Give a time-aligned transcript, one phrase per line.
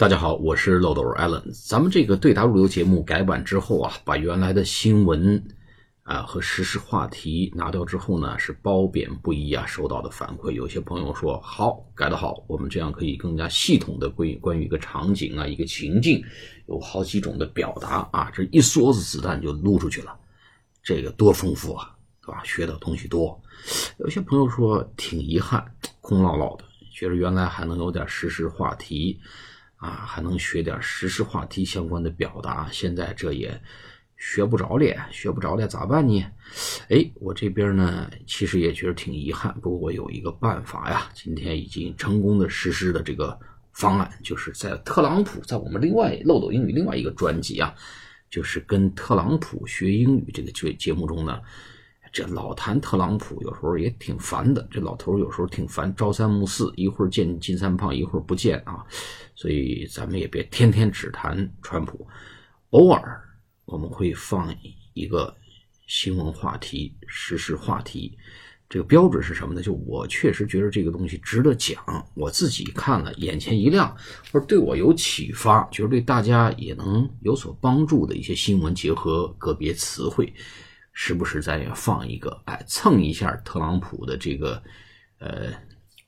[0.00, 1.42] 大家好，我是漏斗 Allen。
[1.68, 5.46] 咱们这个对答如流节目改版之后啊，把原来的新闻
[6.04, 9.66] 啊和实时话题拿掉之后呢，是褒贬不一啊。
[9.66, 16.24] 收到的反馈，有些朋友说好，改得好，我们这样可以更加系统的关于关于一个场景啊、一个情境，
[16.66, 20.16] 有好几种的表达啊，这一梭子子弹就撸出去了，
[20.82, 22.40] 这个多丰富啊，对吧？
[22.42, 23.38] 学到东西多。
[23.98, 25.62] 有些朋友说挺遗憾，
[26.00, 29.20] 空落落的，觉得原来还能有点实时话题。
[29.80, 33.60] 啊，还能学点实时话题相关的表达，现在这也
[34.18, 36.22] 学不着了，学不着了，咋办呢？
[36.90, 43.38] 哎，我这边呢，其实也觉得挺遗憾，不过我有一个办法呀，今天已经成功的实施的这个
[43.72, 47.74] 方案，就是在特朗普在我们另外漏斗英语另外一个专辑啊，
[48.30, 51.40] 就是跟特朗普学英语这个节节目中呢。
[52.12, 54.66] 这老谈特朗普，有时候也挺烦的。
[54.70, 58.84] 这老头有时候挺烦，朝三暮四，一会儿见金三胖，一会儿不见啊。
[59.34, 62.06] 所以咱们也别天天只谈川普，
[62.70, 63.22] 偶尔
[63.64, 64.54] 我们会放
[64.94, 65.34] 一个
[65.86, 68.18] 新闻话题、时事话题。
[68.68, 69.60] 这个标准是什么呢？
[69.60, 71.82] 就我确实觉得这个东西值得讲，
[72.14, 73.96] 我自己看了眼前一亮，
[74.32, 80.32] 或者对我有启发，觉得对大家也能有所帮助的一些新闻，结合个别词汇。
[80.92, 84.62] 时不时咱也放一个，哎，蹭一下特朗普的这个，
[85.18, 85.52] 呃，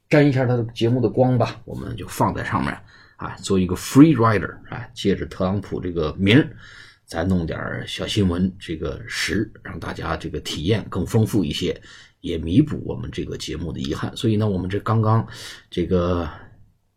[0.09, 2.77] 沾一下他的节目的光吧，我们就放在上面，
[3.17, 6.57] 啊，做一个 free rider，啊，借着特朗普这个名儿，
[7.07, 11.81] 再弄点小新闻，这个实让大家这个体验更丰富一些，
[12.21, 14.15] 也弥补我们这个节目的遗憾。
[14.17, 15.27] 所以呢，我们这刚刚
[15.71, 16.29] 这个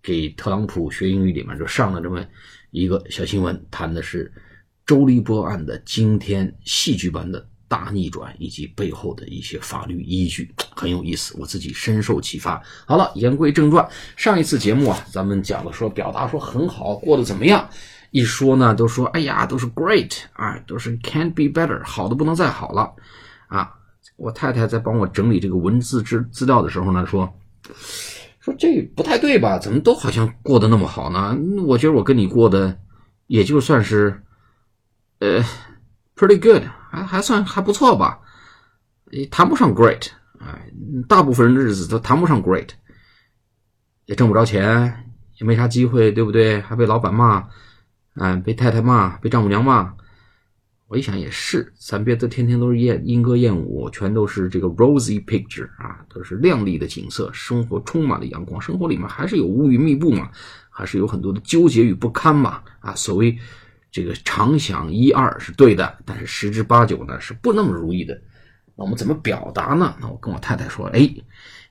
[0.02, 2.26] 给特朗普学英语里面就上了这么
[2.72, 4.34] 一个小新闻，谈的是
[4.86, 7.48] 周立波案的惊天戏剧般的。
[7.68, 12.62] 大逆转以及背后的一些法律依据很有意思，我自己深受启发。
[12.86, 17.68] 好了，言归正传，上一次节目啊，咱们讲了说表达说很好，过得怎么样？
[18.12, 22.94] 一说呢，都说哎呀，都是 great 啊，都是 can't be better，好的不能再好了
[23.48, 23.74] 啊。
[24.16, 27.34] 我太太在帮我整理这个文字资资料的时候呢，说
[28.40, 29.60] 说这不太对吧？
[29.60, 31.36] 怎么都好像过得那么好呢？
[31.66, 32.78] 我觉得我跟你过的
[33.28, 34.24] 也就算是
[35.20, 35.44] 呃
[36.16, 36.64] pretty good。
[36.96, 38.20] 还还算还不错吧，
[39.12, 40.08] 也谈不上 great，
[40.40, 40.72] 哎，
[41.10, 42.70] 大部分人的日子都谈不上 great，
[44.06, 46.62] 也挣不着钱，也没啥机会，对不对？
[46.62, 47.48] 还被老板骂，
[48.16, 49.94] 哎，被太太骂，被丈母娘骂。
[50.88, 58.62] 我一想也是，咱别都天天都是艳莺歌燕舞，全都是这个 rosy picture 啊，都是亮丽的景色，生活充满了阳光。
[58.62, 60.30] 生活里面还是有乌云密布嘛，
[60.70, 63.38] 还是有很多的纠结与不堪嘛，啊，所谓。
[63.96, 68.14] 这个常想一二是对的，但是十之八九呢是不那么如意的。
[68.76, 69.96] 那我们怎么表达呢？
[70.02, 71.10] 那我跟我太太说：“哎，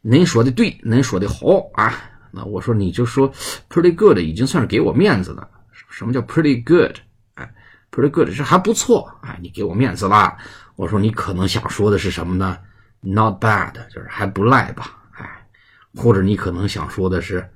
[0.01, 1.93] 您说的对，您说的好啊。”
[2.33, 3.31] 那我说你就说
[3.69, 5.47] “pretty good” 已经算是给我面子了。
[5.91, 6.97] 什么叫 “pretty good”？
[7.35, 7.55] 哎
[7.91, 9.15] ，“pretty good” 是还不错。
[9.21, 10.39] 哎，你给我面子啦。
[10.77, 12.59] 我说你可能想说的是什么呢
[13.03, 14.97] ？“not bad”，就是还不赖吧？
[15.19, 15.47] 哎，
[15.95, 17.47] 或者你可能想说的是，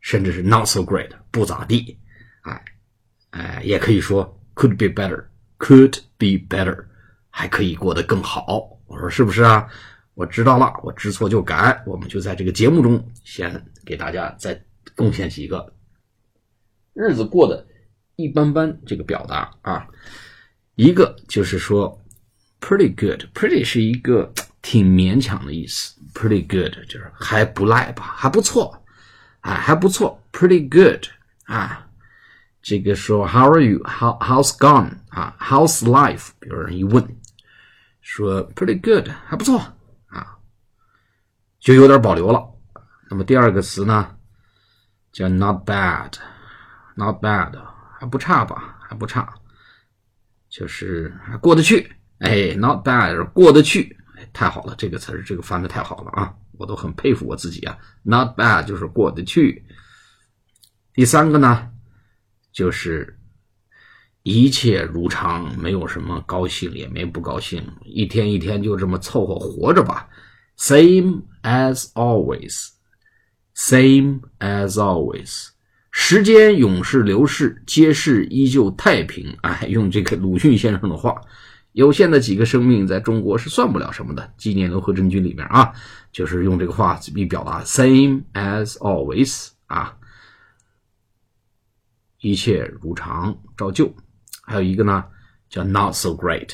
[0.00, 1.96] 甚至是 “not so great”，不咋地。
[2.40, 2.60] 哎。
[3.34, 6.84] 哎，也可以说 could be better，could be better，
[7.30, 8.78] 还可以过得更好。
[8.86, 9.66] 我说是不是啊？
[10.14, 11.82] 我知道了，我知错就改。
[11.84, 14.64] 我们就在这个节目中，先给大家再
[14.94, 15.74] 贡献几个
[16.92, 17.66] 日子过得
[18.14, 19.88] 一般般这个表达啊。
[20.76, 22.00] 一个就是说
[22.60, 28.80] pretty good，pretty 是一个挺勉强的意思，pretty good 就是还不赖吧，还不错，
[29.40, 31.04] 哎，还不错，pretty good
[31.46, 31.88] 啊。
[32.64, 33.78] 这个说 How are you?
[33.84, 34.90] How how's gone?
[35.10, 36.30] 啊，How's life?
[36.40, 37.06] 比如人一问，
[38.00, 39.58] 说 Pretty good，还不错
[40.06, 40.38] 啊，
[41.60, 42.42] 就有点保留了。
[43.10, 44.16] 那么第二个词呢，
[45.12, 47.54] 叫 Not bad，Not bad，
[48.00, 48.78] 还不差吧？
[48.80, 49.34] 还不差，
[50.48, 51.94] 就是还过得去。
[52.20, 53.94] 哎，Not bad，过得去，
[54.32, 57.76] 太好了，这个词儿这个翻的太好了啊，我都很佩服我自己啊。
[58.02, 59.66] Not bad 就是过得去。
[60.94, 61.70] 第三个呢？
[62.54, 63.18] 就是
[64.22, 70.08] 一切如常，没有什么高兴，也没不高兴，一天一天就这么凑合活着吧。
[70.56, 75.48] Same as always，same as always，
[75.90, 79.36] 时间永是流逝，皆是依旧太平。
[79.42, 81.20] 哎，用这个鲁迅先生的话，
[81.72, 84.32] 有限的几个生命在中国是算不了什么的。
[84.38, 85.72] 纪念刘和珍君里面啊，
[86.12, 89.96] 就是用这个话以表达 same as always 啊。
[92.24, 93.94] 一切如常，照旧。
[94.42, 95.04] 还有一个呢，
[95.50, 96.52] 叫 not so great，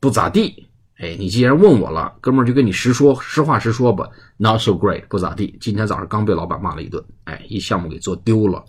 [0.00, 0.68] 不咋地。
[0.96, 4.08] 哎，你既然问我了，哥们儿就跟你实说，实话实说吧。
[4.38, 5.56] not so great，不咋地。
[5.60, 8.64] 今天早上刚被老板骂了一顿，哎，一项目给做丢了。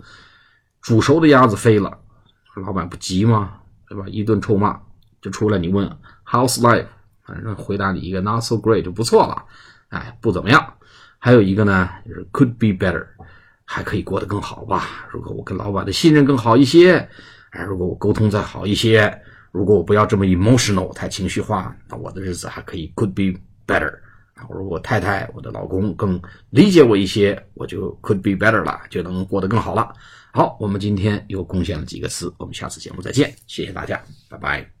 [0.80, 1.98] 煮熟的鸭子飞了，
[2.64, 3.54] 老板不急吗？
[3.88, 4.04] 对吧？
[4.06, 4.80] 一顿臭骂
[5.20, 5.88] 就出来，你问
[6.24, 6.86] How's life？
[7.24, 9.44] 反正回答你一个 Not so great 就不错了，
[9.88, 10.74] 哎，不怎么样。
[11.18, 13.04] 还有一个呢，就是 Could be better，
[13.66, 15.06] 还可以过得更好吧？
[15.10, 16.96] 如果我跟老板的信任更好一些，
[17.50, 19.20] 哎，如果我沟通再好一些，
[19.52, 23.92] 如果我不要这么 emotional 太情绪化，那我的日子还可以 Could be better。
[24.50, 26.20] 如果太太、我的老公更
[26.50, 29.92] 理解我一些，我就 Could be better 了，就能过得更好了。
[30.32, 34.75] 好，我们今天又贡献了几个词，我们下次节目再见，谢谢大家，拜拜。